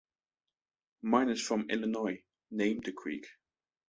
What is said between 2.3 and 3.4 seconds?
named the creek.